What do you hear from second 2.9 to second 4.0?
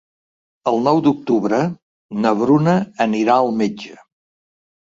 anirà al metge.